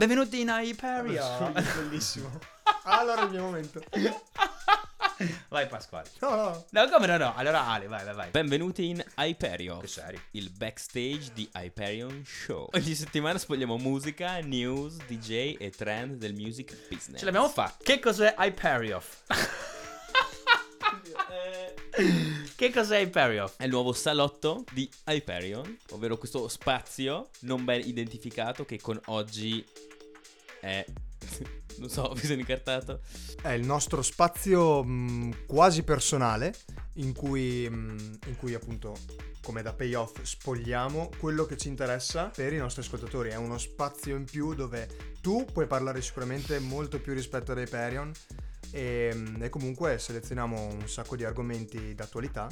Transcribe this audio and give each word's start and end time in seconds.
Benvenuti 0.00 0.40
in 0.40 0.48
Hyperia. 0.48 1.52
Bellissimo. 1.76 2.30
Allora 2.84 3.24
il 3.24 3.30
mio 3.32 3.42
momento. 3.42 3.82
Vai 5.50 5.66
Pasquale. 5.66 6.08
No, 6.20 6.34
no. 6.34 6.64
No, 6.70 6.88
come 6.88 7.06
no, 7.06 7.18
no. 7.18 7.34
Allora 7.36 7.66
Ale, 7.66 7.86
vai, 7.86 8.02
vai, 8.06 8.14
vai. 8.14 8.30
Benvenuti 8.30 8.88
in 8.88 9.04
Hyperion, 9.18 9.80
Che 9.80 9.88
serio. 9.88 10.22
il 10.30 10.48
backstage 10.48 11.32
di 11.34 11.46
Hyperion 11.54 12.24
Show. 12.24 12.68
Ogni 12.72 12.94
settimana 12.94 13.38
spogliamo 13.38 13.76
musica, 13.76 14.38
news, 14.38 14.96
DJ 15.06 15.56
e 15.58 15.68
trend 15.68 16.14
del 16.14 16.32
music 16.32 16.74
business. 16.88 17.18
Ce 17.18 17.26
l'abbiamo 17.26 17.50
fatta. 17.50 17.84
Che 17.84 17.98
cos'è 17.98 18.36
Hyperion? 18.38 19.02
che 22.56 22.72
cos'è 22.72 23.00
Hyperion? 23.00 23.50
È 23.54 23.64
il 23.64 23.70
nuovo 23.70 23.92
salotto 23.92 24.64
di 24.72 24.88
Hyperion, 25.04 25.76
ovvero 25.90 26.16
questo 26.16 26.48
spazio 26.48 27.28
non 27.40 27.66
ben 27.66 27.86
identificato 27.86 28.64
che 28.64 28.80
con 28.80 28.98
oggi 29.06 29.62
è... 30.60 30.84
non 31.78 31.88
so, 31.88 32.12
vi 32.14 32.26
sono 32.26 32.38
incartato. 32.38 33.00
È 33.40 33.50
il 33.50 33.64
nostro 33.64 34.02
spazio 34.02 34.84
mh, 34.84 35.46
quasi 35.46 35.82
personale 35.82 36.54
in 36.94 37.12
cui, 37.12 37.68
mh, 37.68 38.18
in 38.26 38.36
cui 38.36 38.54
appunto 38.54 38.96
come 39.42 39.62
da 39.62 39.72
payoff 39.72 40.20
spogliamo 40.20 41.10
quello 41.18 41.46
che 41.46 41.56
ci 41.56 41.68
interessa 41.68 42.26
per 42.26 42.52
i 42.52 42.58
nostri 42.58 42.82
ascoltatori. 42.82 43.30
È 43.30 43.36
uno 43.36 43.58
spazio 43.58 44.14
in 44.16 44.24
più 44.24 44.54
dove 44.54 45.16
tu 45.20 45.46
puoi 45.50 45.66
parlare 45.66 46.02
sicuramente 46.02 46.58
molto 46.58 47.00
più 47.00 47.14
rispetto 47.14 47.52
ad 47.52 47.58
Hyperion 47.58 48.12
e, 48.70 49.12
mh, 49.14 49.42
e 49.42 49.48
comunque 49.48 49.98
selezioniamo 49.98 50.66
un 50.66 50.88
sacco 50.88 51.16
di 51.16 51.24
argomenti 51.24 51.94
d'attualità 51.94 52.48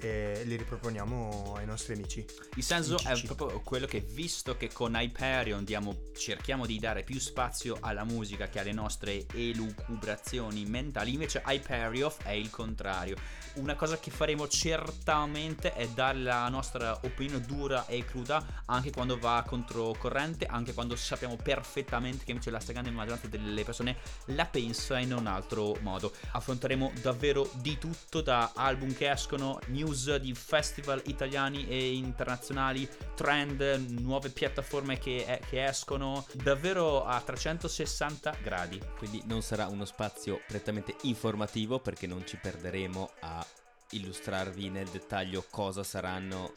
e 0.00 0.42
li 0.44 0.56
riproponiamo 0.56 1.54
ai 1.56 1.66
nostri 1.66 1.94
amici. 1.94 2.24
Il 2.54 2.62
senso 2.62 2.98
è 3.04 3.20
proprio 3.22 3.60
quello 3.60 3.86
che 3.86 4.00
visto 4.00 4.56
che 4.56 4.70
con 4.72 4.94
Hyperion 4.94 5.64
diamo, 5.64 5.96
cerchiamo 6.16 6.66
di 6.66 6.78
dare 6.78 7.02
più 7.02 7.18
spazio 7.18 7.78
alla 7.80 8.04
musica 8.04 8.48
che 8.48 8.60
alle 8.60 8.72
nostre 8.72 9.26
elucubrazioni 9.34 10.64
mentali, 10.66 11.14
invece 11.14 11.42
Hyperion 11.44 12.12
è 12.22 12.30
il 12.30 12.50
contrario. 12.50 13.16
Una 13.54 13.74
cosa 13.74 13.98
che 13.98 14.10
faremo 14.10 14.46
certamente 14.46 15.72
è 15.74 15.88
dare 15.88 16.18
la 16.18 16.48
nostra 16.48 17.00
opinione 17.02 17.44
dura 17.44 17.86
e 17.86 18.04
cruda 18.04 18.62
anche 18.66 18.92
quando 18.92 19.18
va 19.18 19.42
controcorrente, 19.44 20.46
anche 20.46 20.74
quando 20.74 20.94
sappiamo 20.94 21.36
perfettamente 21.36 22.24
che 22.24 22.30
invece 22.30 22.50
la 22.50 22.60
stragrande 22.60 22.90
maggioranza 22.90 23.26
delle 23.26 23.64
persone 23.64 23.96
la 24.26 24.46
pensa 24.46 24.98
in 24.98 25.12
un 25.12 25.26
altro 25.26 25.47
modo. 25.80 26.12
Affronteremo 26.32 26.92
davvero 27.00 27.48
di 27.54 27.78
tutto 27.78 28.20
da 28.20 28.52
album 28.54 28.94
che 28.94 29.10
escono, 29.10 29.58
news 29.66 30.16
di 30.16 30.34
festival 30.34 31.02
italiani 31.06 31.68
e 31.68 31.94
internazionali, 31.94 32.88
trend, 33.14 33.60
nuove 34.00 34.30
piattaforme 34.30 34.98
che, 34.98 35.40
che 35.48 35.64
escono, 35.64 36.26
davvero 36.32 37.04
a 37.04 37.20
360 37.20 38.36
gradi. 38.42 38.80
Quindi 38.96 39.22
non 39.26 39.42
sarà 39.42 39.66
uno 39.66 39.84
spazio 39.84 40.40
prettamente 40.46 40.96
informativo 41.02 41.78
perché 41.78 42.06
non 42.06 42.26
ci 42.26 42.36
perderemo 42.36 43.10
a 43.20 43.46
illustrarvi 43.90 44.68
nel 44.68 44.88
dettaglio 44.88 45.44
cosa 45.50 45.82
saranno 45.82 46.52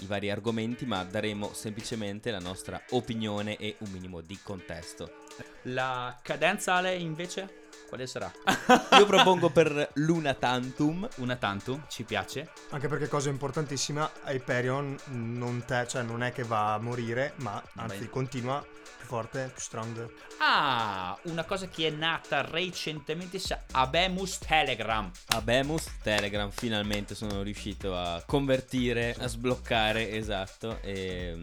i 0.00 0.06
vari 0.06 0.30
argomenti, 0.30 0.86
ma 0.86 1.02
daremo 1.04 1.52
semplicemente 1.52 2.30
la 2.30 2.38
nostra 2.38 2.80
opinione 2.90 3.56
e 3.56 3.76
un 3.80 3.90
minimo 3.90 4.20
di 4.20 4.38
contesto. 4.42 5.24
La 5.62 6.18
cadenza 6.22 6.74
Ale 6.74 6.94
invece 6.94 7.66
quale 7.88 8.06
sarà? 8.06 8.30
Io 8.98 9.06
propongo 9.06 9.48
per 9.50 9.90
Luna 9.94 10.34
Tantum 10.34 11.08
Una 11.16 11.36
tantum, 11.36 11.84
ci 11.88 12.04
piace? 12.04 12.50
Anche 12.70 12.86
perché 12.88 13.08
cosa 13.08 13.30
importantissima, 13.30 14.10
Hyperion 14.26 14.96
non, 15.06 15.64
te, 15.66 15.86
cioè 15.88 16.02
non 16.02 16.22
è 16.22 16.32
che 16.32 16.44
va 16.44 16.74
a 16.74 16.78
morire, 16.78 17.32
ma 17.36 17.62
anzi 17.76 18.00
Beh. 18.00 18.10
continua 18.10 18.64
più 18.98 19.06
forte, 19.06 19.50
più 19.52 19.62
strong. 19.62 20.10
Ah, 20.38 21.18
una 21.22 21.44
cosa 21.44 21.68
che 21.68 21.86
è 21.86 21.90
nata 21.90 22.42
recentemente 22.42 23.38
sa 23.38 23.62
Abemus 23.72 24.38
Telegram. 24.38 25.10
Abemus 25.28 25.86
Telegram 26.02 26.50
finalmente 26.50 27.14
sono 27.14 27.42
riuscito 27.42 27.96
a 27.96 28.22
convertire, 28.26 29.14
a 29.18 29.26
sbloccare, 29.26 30.10
esatto, 30.10 30.80
e 30.82 31.38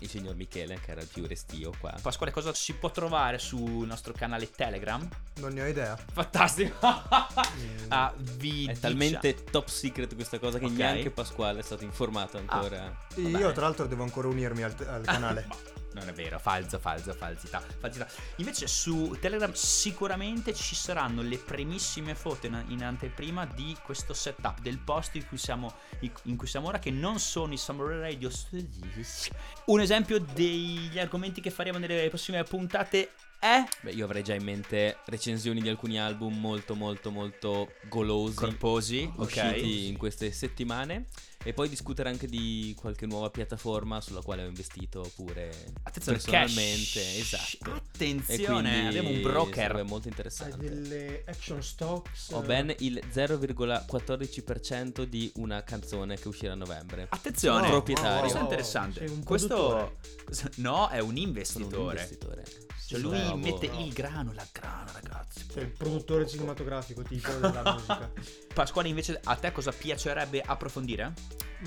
il 0.00 0.08
signor 0.08 0.34
Michele 0.34 0.78
che 0.80 0.90
era 0.90 1.00
il 1.00 1.06
più 1.06 1.26
restio 1.26 1.72
qua. 1.78 1.94
Pasquale, 2.00 2.30
cosa 2.32 2.52
si 2.54 2.74
può 2.74 2.90
trovare 2.90 3.38
sul 3.38 3.86
nostro 3.86 4.12
canale 4.12 4.50
Telegram? 4.50 5.06
Non 5.36 5.52
ne 5.52 5.62
ho 5.62 5.66
idea. 5.66 5.96
Fantastico. 6.12 6.76
ah, 7.88 8.12
vi 8.16 8.64
È 8.66 8.68
dicia- 8.72 8.80
talmente 8.80 9.44
top 9.44 9.68
secret 9.68 10.14
questa 10.14 10.38
cosa 10.38 10.58
che 10.58 10.66
Ok. 10.66 10.72
neanche 10.72 11.10
Pasquale 11.10 11.60
è 11.60 11.62
stato 11.62 11.84
informato 11.84 12.36
ancora. 12.38 12.94
Io 13.16 13.30
Vabbè. 13.30 13.52
tra 13.52 13.62
l'altro 13.62 13.86
devo 13.86 14.02
ancora 14.02 14.28
unirmi 14.28 14.62
al, 14.62 14.74
al 14.88 15.02
canale. 15.06 15.46
Non 15.92 16.08
è 16.08 16.12
vero, 16.12 16.38
falso, 16.38 16.78
falso, 16.78 17.12
falsità, 17.12 17.60
falsità. 17.78 18.06
Invece 18.36 18.68
su 18.68 19.16
Telegram 19.20 19.52
sicuramente 19.52 20.54
ci 20.54 20.74
saranno 20.74 21.22
le 21.22 21.38
primissime 21.38 22.14
foto 22.14 22.46
in, 22.46 22.64
in 22.68 22.84
anteprima 22.84 23.44
di 23.44 23.76
questo 23.82 24.14
setup 24.14 24.60
del 24.60 24.78
posto 24.78 25.16
in 25.16 25.26
cui 25.26 25.38
siamo, 25.38 25.74
in 26.24 26.36
cui 26.36 26.46
siamo 26.46 26.68
ora, 26.68 26.78
che 26.78 26.90
non 26.90 27.18
sono 27.18 27.52
i 27.52 27.58
Summer 27.58 27.96
Radio 27.96 28.30
Studios. 28.30 29.30
Un 29.66 29.80
esempio 29.80 30.20
degli 30.20 30.98
argomenti 30.98 31.40
che 31.40 31.50
faremo 31.50 31.78
nelle 31.78 32.08
prossime 32.08 32.42
puntate 32.44 33.10
è 33.40 33.64
Beh, 33.80 33.92
io 33.92 34.04
avrei 34.04 34.22
già 34.22 34.34
in 34.34 34.44
mente 34.44 34.98
recensioni 35.06 35.60
di 35.60 35.68
alcuni 35.68 35.98
album 35.98 36.38
molto 36.38 36.74
molto 36.74 37.10
molto 37.10 37.72
golosi 37.88 38.36
corposi, 38.36 39.10
usciti 39.16 39.46
ok? 39.48 39.88
in 39.88 39.96
queste 39.96 40.30
settimane 40.30 41.06
e 41.42 41.54
poi 41.54 41.70
discutere 41.70 42.10
anche 42.10 42.26
di 42.26 42.74
qualche 42.78 43.06
nuova 43.06 43.30
piattaforma 43.30 44.00
sulla 44.02 44.20
quale 44.20 44.44
ho 44.44 44.46
investito 44.46 45.10
pure 45.16 45.48
Attenzione, 45.82 46.18
personalmente, 46.18 47.00
cash. 47.00 47.18
esatto. 47.58 47.82
Attenzione, 48.04 48.70
quindi 48.70 48.86
abbiamo 48.98 49.08
un 49.10 49.22
broker. 49.22 49.72
È 49.76 49.82
molto 49.82 50.08
interessante. 50.08 50.56
delle 50.56 51.22
action 51.26 51.62
stocks. 51.62 52.30
Ho 52.30 52.40
ben 52.40 52.74
il 52.78 53.00
0,14% 53.12 55.02
di 55.04 55.30
una 55.36 55.62
canzone 55.62 56.16
che 56.18 56.28
uscirà 56.28 56.52
a 56.52 56.56
novembre. 56.56 57.06
Attenzione, 57.10 57.62
No, 57.62 57.68
proprietario. 57.68 58.20
questo 58.20 58.36
è 58.38 58.40
no, 58.40 58.46
interessante. 58.46 59.04
un 59.04 59.22
Questo 59.24 59.96
no, 60.56 60.88
è 60.88 60.98
un 60.98 61.00
Sono 61.00 61.04
un 61.10 61.16
investitore. 61.16 61.90
investitore. 61.98 62.44
Cioè 62.44 62.98
Sì, 62.98 63.00
lui 63.04 63.18
bravo. 63.18 63.36
mette 63.36 63.66
il 63.66 63.92
grano, 63.92 64.32
la 64.32 64.46
grana, 64.50 64.90
ragazzi. 64.92 65.46
Cioè, 65.52 65.62
il 65.62 65.70
produttore 65.70 66.26
cinematografico 66.26 67.02
tipo 67.02 67.30
della 67.32 67.62
musica. 67.72 68.10
Pasquale, 68.52 68.88
invece, 68.88 69.20
a 69.22 69.36
te 69.36 69.52
cosa 69.52 69.70
piacerebbe 69.72 70.40
approfondire? 70.40 71.12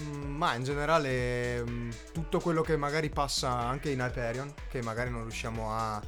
Mm, 0.01 0.35
ma 0.35 0.55
in 0.55 0.63
generale 0.63 1.63
mm, 1.63 1.91
tutto 2.11 2.39
quello 2.39 2.61
che 2.61 2.75
magari 2.75 3.09
passa 3.09 3.51
anche 3.57 3.91
in 3.91 3.99
Hyperion, 3.99 4.51
che 4.69 4.81
magari 4.81 5.11
non 5.11 5.21
riusciamo 5.21 5.71
a 5.71 6.01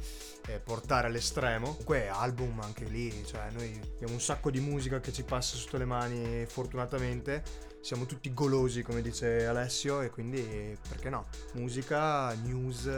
eh, 0.46 0.58
portare 0.60 1.06
all'estremo. 1.08 1.66
Comunque 1.66 2.08
album 2.08 2.60
anche 2.60 2.84
lì, 2.84 3.24
cioè 3.26 3.50
noi 3.50 3.80
abbiamo 3.94 4.14
un 4.14 4.20
sacco 4.20 4.50
di 4.50 4.60
musica 4.60 5.00
che 5.00 5.12
ci 5.12 5.24
passa 5.24 5.56
sotto 5.56 5.76
le 5.76 5.84
mani 5.84 6.46
fortunatamente. 6.46 7.42
Siamo 7.80 8.06
tutti 8.06 8.32
golosi 8.32 8.82
come 8.82 9.02
dice 9.02 9.46
Alessio 9.46 10.00
e 10.02 10.10
quindi 10.10 10.76
perché 10.88 11.08
no? 11.08 11.26
Musica, 11.52 12.32
news, 12.34 12.90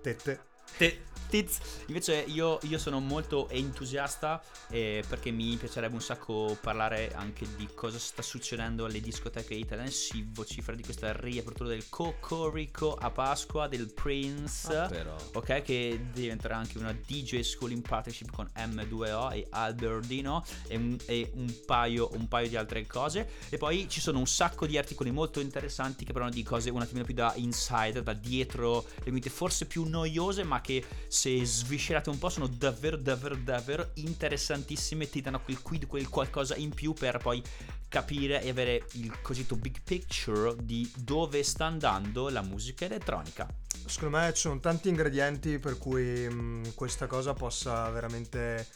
tette. 0.00 0.49
Te- 0.76 1.08
tiz. 1.30 1.60
Invece 1.86 2.24
io, 2.26 2.58
io 2.62 2.78
sono 2.78 3.00
molto 3.00 3.48
entusiasta 3.48 4.42
eh, 4.68 5.02
perché 5.08 5.30
mi 5.30 5.56
piacerebbe 5.56 5.94
un 5.94 6.02
sacco 6.02 6.58
parlare 6.60 7.12
anche 7.14 7.46
di 7.56 7.68
cosa 7.74 7.98
sta 7.98 8.20
succedendo 8.20 8.84
alle 8.84 9.00
discoteche 9.00 9.54
italiane. 9.54 9.90
Si 9.90 10.28
vocifera 10.32 10.76
di 10.76 10.82
questa 10.82 11.12
riapertura 11.12 11.70
del 11.70 11.88
Cocorico 11.88 12.94
a 12.94 13.10
Pasqua, 13.10 13.68
del 13.68 13.92
Prince. 13.92 14.76
Ah. 14.76 14.90
Ok, 15.32 15.62
che 15.62 16.06
diventerà 16.12 16.56
anche 16.56 16.78
una 16.78 16.92
DJ 16.92 17.40
School 17.40 17.72
in 17.72 17.82
partnership 17.82 18.30
con 18.30 18.50
M2O 18.56 19.32
e 19.32 19.46
Albertino 19.50 20.44
e 20.66 20.76
un, 20.76 20.96
e 21.06 21.30
un 21.34 21.52
paio, 21.64 22.10
un 22.12 22.28
paio 22.28 22.48
di 22.48 22.56
altre 22.56 22.86
cose. 22.86 23.28
E 23.48 23.56
poi 23.56 23.88
ci 23.88 24.00
sono 24.00 24.18
un 24.18 24.26
sacco 24.26 24.66
di 24.66 24.76
articoli 24.76 25.10
molto 25.12 25.40
interessanti 25.40 26.04
che 26.04 26.12
parlano 26.12 26.34
di 26.34 26.42
cose 26.42 26.70
un 26.70 26.82
attimino 26.82 27.04
più 27.04 27.14
da 27.14 27.32
insider, 27.36 28.02
da 28.02 28.12
dietro 28.14 28.84
le 29.04 29.10
quinte, 29.10 29.30
forse 29.30 29.66
più 29.66 29.84
noiose, 29.84 30.42
ma 30.42 30.59
che 30.60 30.84
se 31.08 31.44
sviscerate 31.44 32.10
un 32.10 32.18
po' 32.18 32.28
sono 32.28 32.46
davvero, 32.46 32.96
davvero, 32.96 33.36
davvero 33.36 33.90
interessantissime. 33.94 35.08
Ti 35.08 35.20
danno 35.20 35.40
quel 35.40 35.60
quid, 35.62 35.86
quel 35.86 36.08
qualcosa 36.08 36.56
in 36.56 36.70
più 36.74 36.92
per 36.92 37.18
poi 37.18 37.42
capire 37.88 38.40
e 38.42 38.50
avere 38.50 38.86
il 38.92 39.20
cosiddetto 39.20 39.56
big 39.56 39.80
picture 39.82 40.54
di 40.62 40.90
dove 40.96 41.42
sta 41.42 41.66
andando 41.66 42.28
la 42.28 42.42
musica 42.42 42.84
elettronica. 42.84 43.48
Secondo 43.86 44.18
me 44.18 44.32
ci 44.32 44.42
sono 44.42 44.60
tanti 44.60 44.88
ingredienti 44.88 45.58
per 45.58 45.76
cui 45.78 46.28
mm, 46.28 46.64
questa 46.74 47.06
cosa 47.06 47.32
possa 47.32 47.88
veramente 47.90 48.66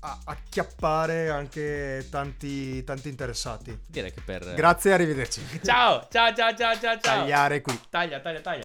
a- 0.00 0.18
acchiappare 0.24 1.30
anche 1.30 2.06
tanti, 2.10 2.82
tanti 2.84 3.08
interessati. 3.08 3.78
Direi 3.86 4.12
che 4.12 4.20
per 4.24 4.54
Grazie, 4.54 4.92
arrivederci. 4.92 5.40
Ciao, 5.62 6.08
ciao, 6.10 6.34
ciao, 6.34 6.54
ciao, 6.56 6.74
ciao, 6.74 6.98
ciao. 6.98 7.00
Tagliare 7.00 7.60
qui. 7.60 7.78
Taglia, 7.88 8.20
taglia, 8.20 8.40
taglia. 8.40 8.62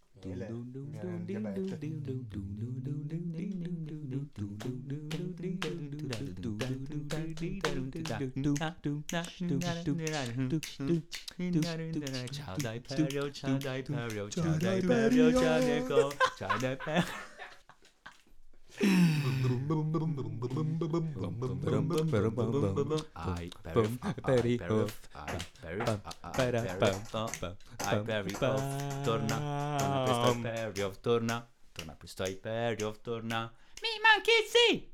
Ciao 12.30 12.56
dai 12.56 12.80
Perio, 12.80 13.30
ciao 13.30 13.56
dai 13.56 13.82
Perio, 13.82 14.28
ciao 14.28 14.56
dai 14.56 14.80
Perio, 14.82 15.32
ciao 15.32 15.58
Nico, 15.60 16.12
ciao 16.36 16.58
dai 16.58 16.76
Perio. 16.76 17.26
Torna, 29.04 29.38
torna 29.64 29.96
questo 29.96 30.24
Hyperiof, 30.24 31.00
torna, 31.00 31.48
torna 31.72 31.96
questo 31.96 32.22
Hyperiof, 32.24 33.00
torna. 33.00 33.52
Mi 33.80 33.88
manchi 34.02 34.30
sì! 34.46 34.86